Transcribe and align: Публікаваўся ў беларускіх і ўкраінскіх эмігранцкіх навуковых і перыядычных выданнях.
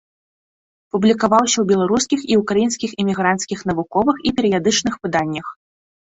Публікаваўся 0.93 1.53
ў 1.59 1.65
беларускіх 1.71 2.19
і 2.35 2.37
ўкраінскіх 2.41 2.91
эмігранцкіх 3.03 3.59
навуковых 3.71 4.17
і 4.31 4.33
перыядычных 4.39 4.97
выданнях. 5.05 5.47